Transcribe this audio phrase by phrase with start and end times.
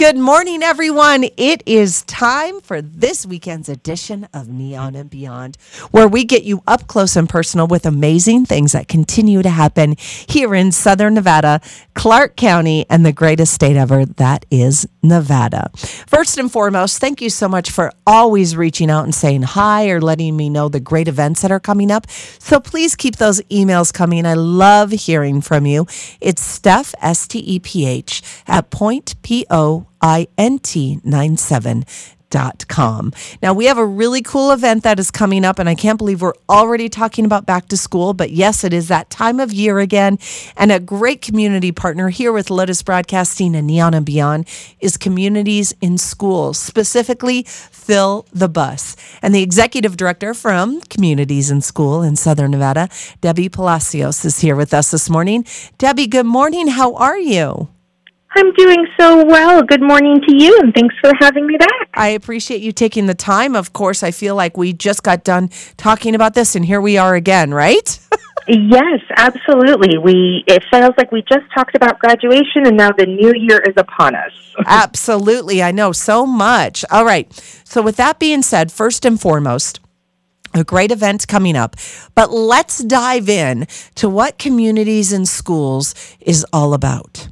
[0.00, 1.24] Good morning, everyone.
[1.36, 5.58] It is time for this weekend's edition of Neon and Beyond,
[5.90, 9.96] where we get you up close and personal with amazing things that continue to happen
[9.98, 11.60] here in Southern Nevada,
[11.92, 15.70] Clark County, and the greatest state ever that is Nevada.
[15.74, 20.00] First and foremost, thank you so much for always reaching out and saying hi or
[20.00, 22.10] letting me know the great events that are coming up.
[22.10, 24.26] So please keep those emails coming.
[24.26, 25.86] I love hearing from you.
[26.20, 31.84] It's Steph, S T E P H, at point, P O I N T 97
[32.68, 33.12] com.
[33.42, 36.22] Now, we have a really cool event that is coming up, and I can't believe
[36.22, 38.14] we're already talking about back to school.
[38.14, 40.18] But yes, it is that time of year again.
[40.56, 44.46] And a great community partner here with Lotus Broadcasting and Neon and Beyond
[44.80, 48.96] is Communities in Schools, specifically Fill the Bus.
[49.22, 52.88] And the executive director from Communities in School in Southern Nevada,
[53.20, 55.44] Debbie Palacios, is here with us this morning.
[55.78, 56.68] Debbie, good morning.
[56.68, 57.68] How are you?
[58.32, 59.62] I'm doing so well.
[59.62, 61.90] Good morning to you, and thanks for having me back.
[61.94, 63.56] I appreciate you taking the time.
[63.56, 66.96] Of course, I feel like we just got done talking about this, and here we
[66.96, 67.98] are again, right?
[68.48, 69.98] yes, absolutely.
[69.98, 73.74] We it feels like we just talked about graduation, and now the new year is
[73.76, 74.32] upon us.
[74.66, 76.84] absolutely, I know so much.
[76.90, 77.32] All right.
[77.64, 79.80] So, with that being said, first and foremost
[80.54, 81.76] a great event coming up.
[82.14, 83.66] But let's dive in
[83.96, 87.28] to what communities and schools is all about.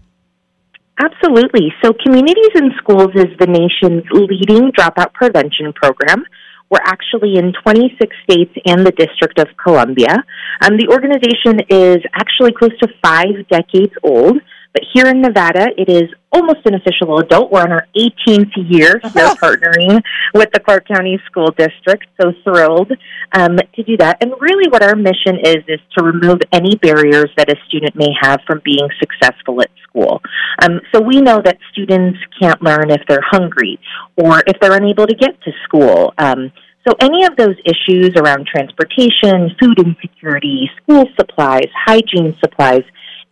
[0.99, 1.73] Absolutely.
[1.83, 6.25] So, Communities in Schools is the nation's leading dropout prevention program.
[6.71, 10.13] We're actually in 26 states and the District of Columbia.
[10.61, 14.39] Um, the organization is actually close to five decades old.
[14.73, 17.51] But here in Nevada, it is almost an official adult.
[17.51, 20.03] We're on our 18th year here partnering
[20.35, 22.05] with the Clark County School District.
[22.21, 22.93] So thrilled
[23.33, 24.23] um, to do that.
[24.23, 28.11] And really, what our mission is is to remove any barriers that a student may
[28.21, 30.21] have from being successful at school.
[30.63, 33.81] Um, so we know that students can't learn if they're hungry
[34.17, 36.13] or if they're unable to get to school.
[36.19, 36.53] Um,
[36.89, 42.83] so, any of those issues around transportation, food insecurity, school supplies, hygiene supplies,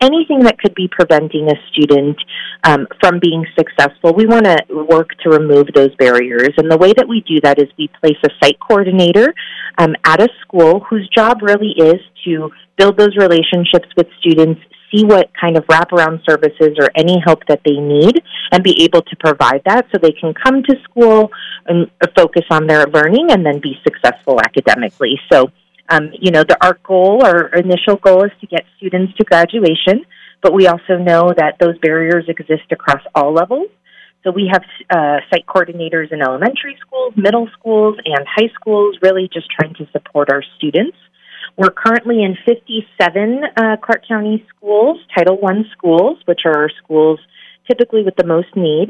[0.01, 2.17] anything that could be preventing a student
[2.65, 4.59] um, from being successful, we want to
[4.89, 6.51] work to remove those barriers.
[6.59, 9.35] And the way that we do that is we place a site coordinator
[9.79, 14.61] um, at a school whose job really is to build those relationships with students,
[14.95, 19.03] see what kind of wraparound services or any help that they need, and be able
[19.03, 21.31] to provide that so they can come to school
[21.67, 25.19] and focus on their learning and then be successful academically.
[25.33, 25.51] So
[25.89, 30.05] um, you know, the, our goal, our initial goal is to get students to graduation,
[30.43, 33.69] but we also know that those barriers exist across all levels.
[34.25, 39.29] So we have uh, site coordinators in elementary schools, middle schools, and high schools, really
[39.33, 40.97] just trying to support our students.
[41.57, 47.21] We're currently in 57 uh, Clark County schools, Title I schools, which are our schools
[47.69, 48.89] typically with the most need.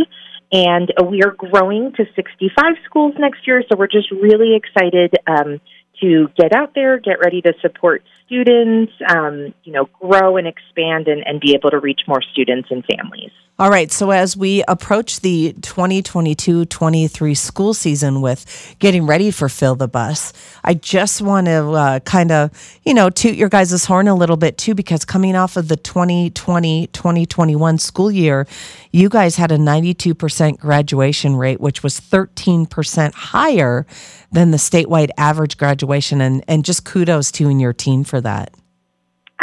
[0.52, 5.60] And we are growing to 65 schools next year, so we're just really excited um,
[6.00, 11.08] to get out there, get ready to support students, um, you know, grow and expand
[11.08, 13.30] and, and be able to reach more students and families.
[13.58, 13.90] All right.
[13.90, 20.34] So as we approach the 2022-23 school season with getting ready for Fill the Bus,
[20.62, 22.50] I just want to uh, kind of,
[22.84, 25.78] you know, toot your guys' horn a little bit too, because coming off of the
[25.78, 28.46] 2020-2021 school year,
[28.92, 33.86] you guys had a 92% graduation rate, which was 13% higher
[34.32, 35.85] than the statewide average graduation.
[36.20, 38.52] And, and just kudos to you and your team for that.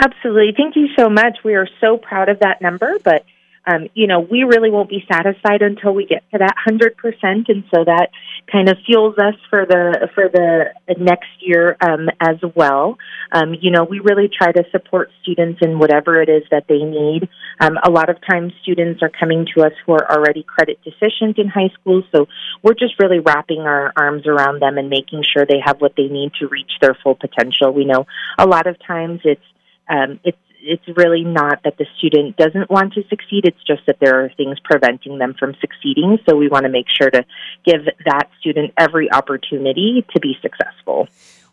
[0.01, 0.53] Absolutely.
[0.55, 1.39] Thank you so much.
[1.43, 3.25] We are so proud of that number, but
[3.65, 7.47] um, you know, we really won't be satisfied until we get to that hundred percent,
[7.47, 8.09] and so that
[8.51, 10.65] kind of fuels us for the for the
[10.97, 12.97] next year um, as well.
[13.31, 16.79] Um, you know, we really try to support students in whatever it is that they
[16.79, 17.29] need.
[17.61, 21.37] Um, a lot of times, students are coming to us who are already credit deficient
[21.37, 22.27] in high school, so
[22.63, 26.07] we're just really wrapping our arms around them and making sure they have what they
[26.07, 27.71] need to reach their full potential.
[27.71, 28.05] We know
[28.37, 29.41] a lot of times it's
[29.89, 33.45] um, it's it's really not that the student doesn't want to succeed.
[33.45, 36.17] It's just that there are things preventing them from succeeding.
[36.27, 37.25] So we want to make sure to
[37.65, 41.07] give that student every opportunity to be successful.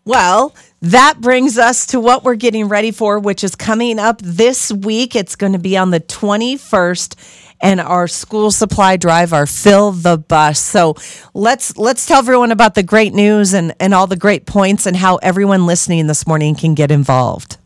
[0.05, 4.73] Well, that brings us to what we're getting ready for, which is coming up this
[4.73, 5.15] week.
[5.15, 7.17] It's going to be on the 21st
[7.61, 10.59] and our school supply drive, our fill the bus.
[10.59, 10.95] So
[11.35, 14.97] let's let's tell everyone about the great news and, and all the great points and
[14.97, 17.59] how everyone listening this morning can get involved.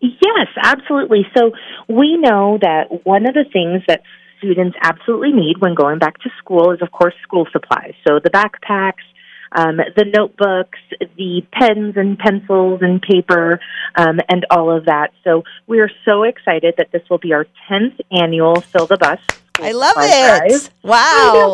[0.00, 1.26] Yes, absolutely.
[1.36, 1.52] So
[1.88, 4.02] we know that one of the things that
[4.38, 7.92] students absolutely need when going back to school is, of course, school supplies.
[8.06, 9.04] So the backpacks,
[9.52, 10.78] um, the notebooks,
[11.16, 13.60] the pens and pencils and paper,
[13.94, 15.12] um, and all of that.
[15.24, 19.20] So we are so excited that this will be our 10th annual Fill the Bus
[19.62, 20.48] I love it.
[20.48, 20.70] drive.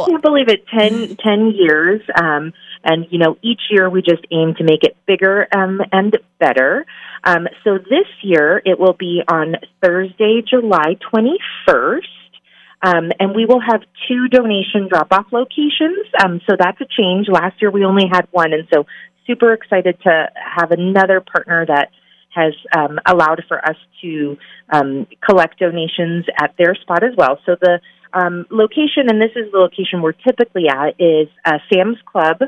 [0.07, 0.67] I can't believe it.
[0.69, 2.01] 10, 10 years.
[2.21, 2.53] Um,
[2.87, 6.87] and, you know, each year we just aim to make it bigger um, and better.
[7.25, 12.01] Um, so this year it will be on Thursday, July 21st.
[12.83, 16.07] Um, and we will have two donation drop off locations.
[16.23, 17.27] Um, so that's a change.
[17.29, 18.53] Last year we only had one.
[18.53, 18.87] And so
[19.27, 21.91] super excited to have another partner that
[22.35, 24.37] has um, allowed for us to
[24.71, 27.39] um, collect donations at their spot as well.
[27.47, 27.81] So the
[28.13, 32.39] um, location, and this is the location we're typically at, is uh, Sam's Club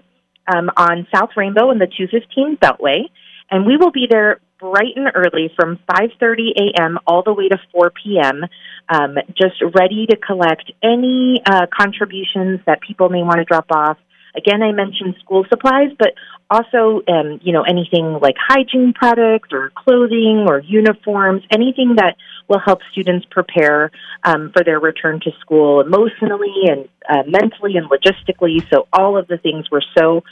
[0.53, 3.11] um, on South Rainbow in the 215 Beltway,
[3.51, 6.99] and we will be there bright and early from 5:30 a.m.
[7.07, 8.45] all the way to 4 p.m.
[8.89, 13.99] Um, just ready to collect any uh, contributions that people may want to drop off.
[14.39, 16.15] Again, I mentioned school supplies, but
[16.49, 22.17] also, um, you know, anything like hygiene products or clothing or uniforms, anything that
[22.49, 23.91] will help students prepare
[24.25, 28.63] um, for their return to school emotionally and uh, mentally and logistically.
[28.73, 30.23] So, all of the things we're so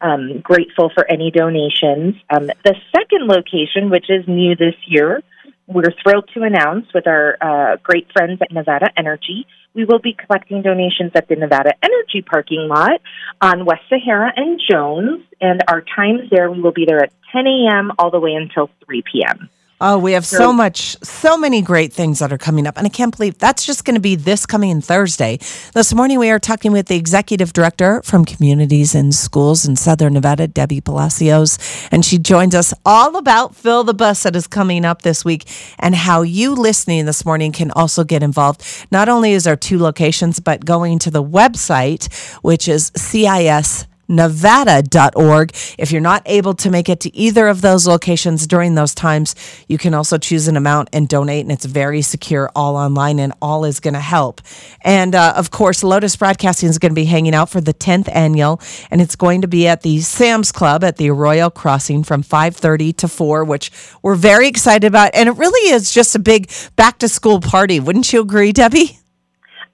[0.00, 2.14] um, grateful for any donations.
[2.30, 5.22] Um, the second location, which is new this year,
[5.66, 9.46] we're thrilled to announce with our uh, great friends at Nevada Energy.
[9.74, 13.00] We will be collecting donations at the Nevada Energy parking lot
[13.42, 17.46] on West Sahara and Jones, and our times there, we will be there at 10
[17.46, 17.92] a.m.
[17.98, 19.50] all the way until 3 p.m.
[19.78, 22.78] Oh, we have so much, so many great things that are coming up.
[22.78, 25.38] And I can't believe that's just going to be this coming Thursday.
[25.74, 30.14] This morning, we are talking with the executive director from Communities and Schools in Southern
[30.14, 31.58] Nevada, Debbie Palacios.
[31.90, 35.46] And she joins us all about Fill the Bus that is coming up this week
[35.78, 38.64] and how you listening this morning can also get involved.
[38.90, 45.52] Not only is there two locations, but going to the website, which is CIS nevada.org.
[45.78, 49.34] If you're not able to make it to either of those locations during those times,
[49.68, 53.32] you can also choose an amount and donate, and it's very secure, all online, and
[53.40, 54.40] all is going to help.
[54.82, 58.08] And uh, of course, Lotus Broadcasting is going to be hanging out for the 10th
[58.14, 58.60] annual,
[58.90, 62.96] and it's going to be at the Sam's Club at the Arroyo Crossing from 5:30
[62.98, 63.70] to 4, which
[64.02, 65.10] we're very excited about.
[65.14, 67.80] And it really is just a big back to school party.
[67.80, 68.98] Wouldn't you agree, Debbie?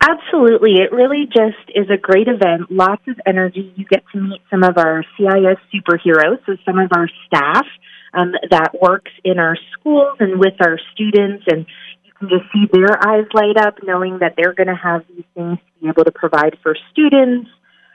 [0.02, 0.78] Absolutely.
[0.82, 2.70] It really just is a great event.
[2.70, 3.72] Lots of energy.
[3.76, 7.64] You get to meet some of our CIS superheroes, so some of our staff
[8.12, 11.66] um, that works in our schools and with our students, and
[12.04, 15.25] you can just see their eyes light up knowing that they're going to have these
[15.34, 17.49] things to be able to provide for students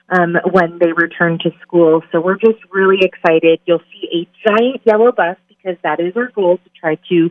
[0.10, 2.04] um, when they return to school.
[2.14, 3.60] So we're just really excited.
[3.66, 7.30] You'll see a giant yellow bus because that is our goal to try to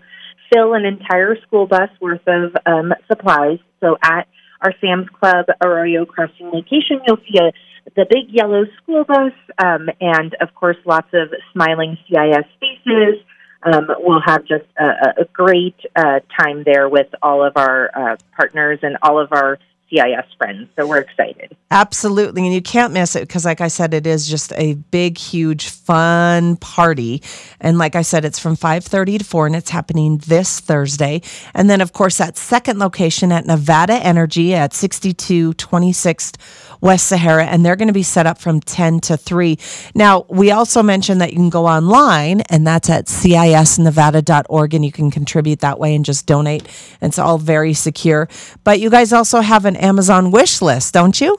[0.52, 3.58] fill an entire school bus worth of um, supplies.
[3.80, 4.28] So at
[4.60, 7.52] our Sam's Club Arroyo Crossing location, you'll see a
[7.94, 9.32] the big yellow school bus,
[9.64, 13.22] um, and of course, lots of smiling CIS faces.
[13.62, 18.16] Um, we'll have just a, a great uh, time there with all of our uh,
[18.36, 19.58] partners and all of our
[19.90, 20.68] CIS friends.
[20.76, 21.56] So we're excited.
[21.70, 22.42] Absolutely.
[22.44, 25.68] And you can't miss it because, like I said, it is just a big, huge,
[25.68, 27.22] fun party.
[27.60, 31.22] And like I said, it's from 5.30 to 4 and it's happening this Thursday.
[31.54, 36.36] And then, of course, that second location at Nevada Energy at 6226th
[36.80, 37.46] West Sahara.
[37.46, 39.58] And they're going to be set up from 10 to 3.
[39.94, 44.92] Now, we also mentioned that you can go online and that's at cisnevada.org and you
[44.92, 46.66] can contribute that way and just donate.
[47.00, 48.28] It's all very secure.
[48.64, 51.38] But you guys also have an Amazon wish list, don't you?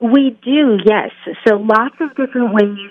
[0.00, 1.10] We do, yes.
[1.46, 2.90] So lots of different ways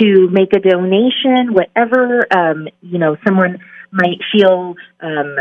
[0.00, 3.58] to make a donation, whatever um, you know someone
[3.90, 5.36] might feel um,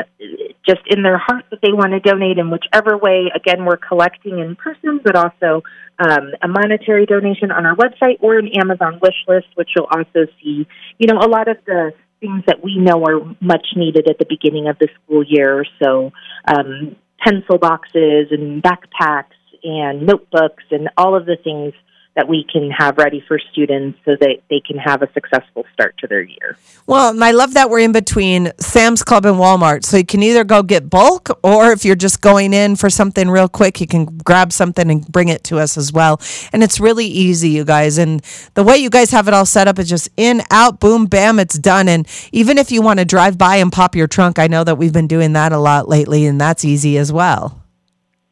[0.68, 3.32] just in their heart that they want to donate in whichever way.
[3.36, 5.64] Again, we're collecting in person, but also
[6.00, 10.28] um, a monetary donation on our website or an Amazon wish list, which you'll also
[10.42, 10.68] see.
[10.98, 14.26] You know, a lot of the things that we know are much needed at the
[14.28, 15.66] beginning of the school year.
[15.84, 16.12] So,
[16.48, 21.74] um, pencil boxes and backpacks and notebooks and all of the things
[22.18, 25.96] that we can have ready for students so that they can have a successful start
[26.00, 26.58] to their year.
[26.88, 29.86] Well, and I love that we're in between Sam's Club and Walmart.
[29.86, 33.30] So you can either go get bulk, or if you're just going in for something
[33.30, 36.20] real quick, you can grab something and bring it to us as well.
[36.52, 38.00] And it's really easy, you guys.
[38.00, 38.22] And
[38.56, 41.38] the way you guys have it all set up is just in, out, boom, bam,
[41.38, 41.88] it's done.
[41.88, 44.80] And even if you want to drive by and pop your trunk, I know that
[44.80, 47.62] we've been doing that a lot lately, and that's easy as well.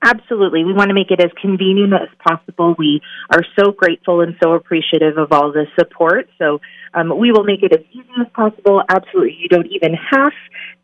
[0.06, 0.64] Absolutely.
[0.64, 2.76] We want to make it as convenient as possible.
[2.78, 6.30] We are so grateful and so appreciative of all the support.
[6.38, 6.62] So
[6.94, 8.84] um, we will make it as easy as possible.
[8.88, 9.36] Absolutely.
[9.40, 10.34] You don't even have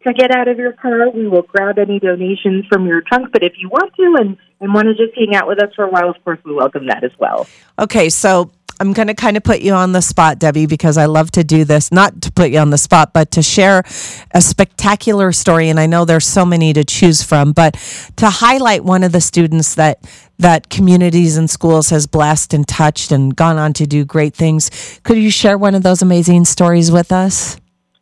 [0.08, 1.12] to get out of your car.
[1.12, 3.32] We will grab any donations from your trunk.
[3.32, 5.86] But if you want to and, and want to just hang out with us for
[5.86, 7.48] a while, of course, we welcome that as well.
[7.78, 8.52] Okay, so
[8.82, 11.44] I'm going to kind of put you on the spot, Debbie, because I love to
[11.44, 13.84] do this, not to put you on the spot, but to share
[14.32, 15.70] a spectacular story.
[15.70, 17.76] And I know there's so many to choose from, but
[18.16, 20.04] to highlight one of the students that
[20.40, 25.00] that communities and schools has blessed and touched and gone on to do great things.
[25.04, 27.61] Could you share one of those amazing stories with us?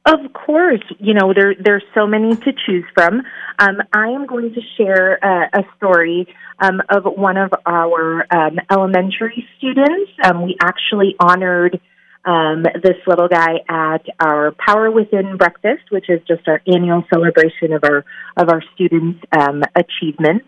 [0.09, 3.21] Of course, you know there there's so many to choose from.
[3.59, 8.57] Um, I am going to share uh, a story um, of one of our um,
[8.71, 10.11] elementary students.
[10.23, 11.79] Um, we actually honored
[12.25, 17.73] um, this little guy at our Power Within breakfast, which is just our annual celebration
[17.73, 18.03] of our
[18.35, 20.41] of our students' um, achievement.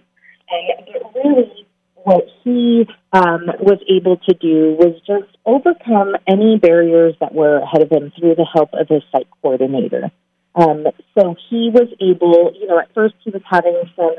[0.50, 1.61] And it really
[2.04, 7.82] what he um, was able to do was just overcome any barriers that were ahead
[7.82, 10.12] of him through the help of his site coordinator.
[10.56, 10.86] Um,
[11.18, 14.16] so he was able, you know, at first he was having some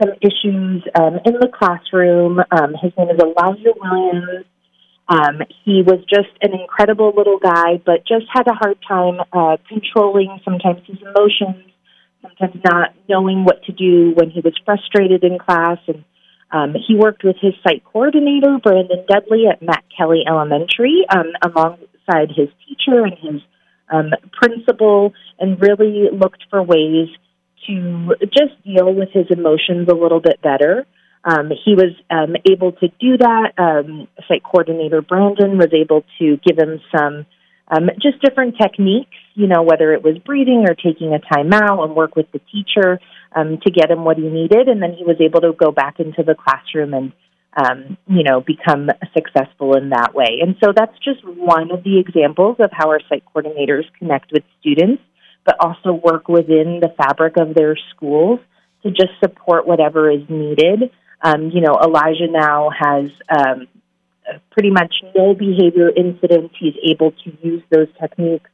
[0.00, 2.38] some issues um, in the classroom.
[2.50, 4.44] Um, his name is Elijah Williams.
[5.08, 9.56] Um, he was just an incredible little guy, but just had a hard time uh,
[9.68, 11.64] controlling sometimes his emotions,
[12.20, 16.04] sometimes not knowing what to do when he was frustrated in class and
[16.52, 22.30] um, he worked with his site coordinator, Brandon Dudley, at Matt Kelly Elementary, um, alongside
[22.34, 23.42] his teacher and his
[23.92, 27.08] um, principal, and really looked for ways
[27.66, 30.86] to just deal with his emotions a little bit better.
[31.24, 33.52] Um, he was um, able to do that.
[33.58, 37.26] Um, site coordinator Brandon was able to give him some
[37.68, 41.82] um, just different techniques, you know, whether it was breathing or taking a time out
[41.82, 43.00] and work with the teacher
[43.34, 44.68] um, to get him what he needed.
[44.68, 47.12] And then he was able to go back into the classroom and,
[47.56, 50.38] um, you know, become successful in that way.
[50.42, 54.44] And so that's just one of the examples of how our site coordinators connect with
[54.60, 55.02] students,
[55.44, 58.40] but also work within the fabric of their schools
[58.82, 60.90] to just support whatever is needed.
[61.22, 63.66] Um, you know, Elijah now has um,
[64.50, 66.54] pretty much no behavior incidents.
[66.58, 68.50] He's able to use those techniques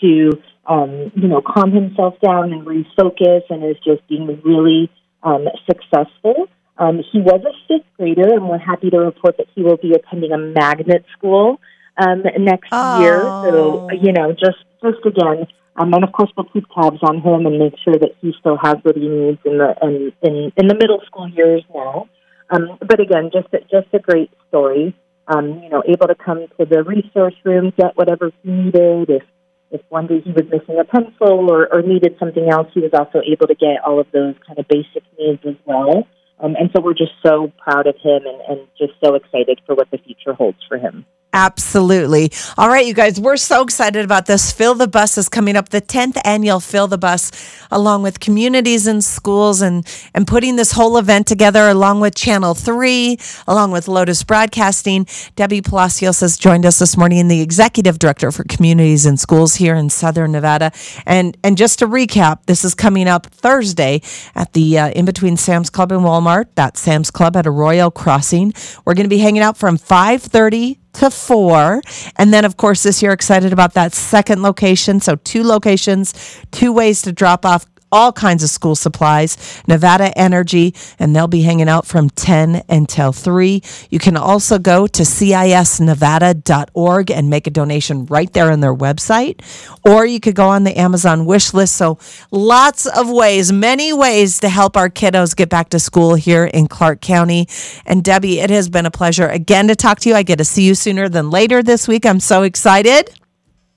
[0.00, 4.90] to, um, you know, calm himself down and refocus and is just being really
[5.22, 6.46] um, successful.
[6.76, 9.92] Um, he was a fifth grader, and we're happy to report that he will be
[9.92, 11.58] attending a magnet school
[11.96, 13.00] um, next oh.
[13.00, 13.22] year.
[13.22, 15.46] So, you know, just just again,
[15.76, 18.58] um, and of course we'll keep tabs on him and make sure that he still
[18.62, 22.08] has what he needs in the in in, in the middle school years now.
[22.50, 24.94] Um, but again, just a, just a great story.
[25.26, 29.10] Um, you know, able to come to the resource room, get whatever he needed.
[29.10, 29.22] If
[29.70, 32.92] if one day he was missing a pencil or, or needed something else, he was
[32.94, 36.06] also able to get all of those kind of basic needs as well.
[36.40, 39.74] Um, and so we're just so proud of him and, and just so excited for
[39.74, 41.04] what the future holds for him.
[41.34, 42.32] Absolutely.
[42.56, 44.50] All right, you guys, we're so excited about this.
[44.50, 47.30] Fill the Bus is coming up, the 10th annual Fill the Bus,
[47.70, 52.54] along with communities and schools and, and putting this whole event together, along with Channel
[52.54, 55.06] 3, along with Lotus Broadcasting.
[55.36, 59.74] Debbie Palacios has joined us this morning, the Executive Director for Communities and Schools here
[59.74, 60.72] in Southern Nevada.
[61.04, 64.00] And, and just to recap, this is coming up Thursday
[64.34, 68.54] at the uh, in between Sam's Club and Walmart, that Sam's Club at Arroyo Crossing.
[68.86, 71.82] We're going to be hanging out from 530 to four.
[72.16, 75.00] And then, of course, this year, excited about that second location.
[75.00, 76.14] So, two locations,
[76.50, 81.42] two ways to drop off all kinds of school supplies, Nevada Energy, and they'll be
[81.42, 83.62] hanging out from 10 until 3.
[83.90, 89.40] You can also go to cisnevada.org and make a donation right there on their website,
[89.84, 91.76] or you could go on the Amazon wish list.
[91.76, 91.98] So,
[92.30, 96.68] lots of ways, many ways to help our kiddos get back to school here in
[96.68, 97.48] Clark County.
[97.86, 100.14] And Debbie, it has been a pleasure again to talk to you.
[100.14, 102.06] I get to see you sooner than later this week.
[102.06, 103.10] I'm so excited.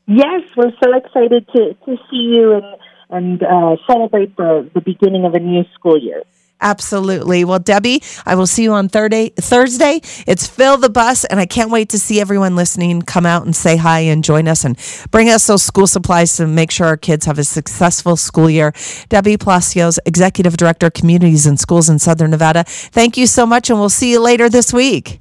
[0.08, 2.66] Yes, we're so excited to, to see you and
[3.12, 6.24] and uh, celebrate the, the beginning of a new school year.
[6.62, 7.44] Absolutely.
[7.44, 9.30] Well, Debbie, I will see you on Thursday.
[9.30, 13.46] Thursday, it's Fill the Bus, and I can't wait to see everyone listening come out
[13.46, 14.78] and say hi and join us and
[15.10, 18.74] bring us those school supplies to make sure our kids have a successful school year.
[19.10, 22.64] Debbie Palacios, Executive Director, Communities and Schools in Southern Nevada.
[22.68, 25.20] Thank you so much, and we'll see you later this week.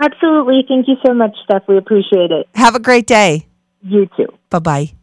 [0.00, 0.64] Absolutely.
[0.66, 1.64] Thank you so much, Steph.
[1.68, 2.48] We appreciate it.
[2.54, 3.46] Have a great day.
[3.82, 4.28] You too.
[4.48, 4.97] Bye bye.